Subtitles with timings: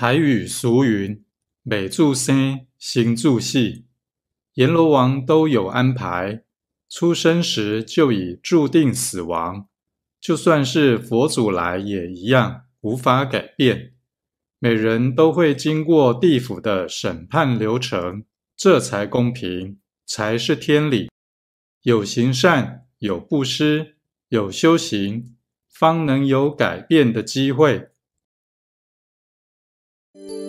[0.00, 1.24] 台语俗云
[1.64, 3.82] ：“美注生，行注死。”
[4.54, 6.44] 阎罗王都有安排，
[6.88, 9.66] 出生时就已注定死亡。
[10.20, 13.94] 就算是佛祖来也一样，无法改变。
[14.60, 18.22] 每人都会经过地府的审判流程，
[18.56, 21.10] 这才公平，才是天理。
[21.82, 23.96] 有行善，有布施，
[24.28, 25.34] 有修行，
[25.68, 27.88] 方能有改变的机会。
[30.18, 30.47] Thank you.